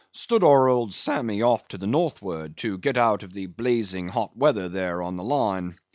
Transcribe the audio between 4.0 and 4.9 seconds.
hot weather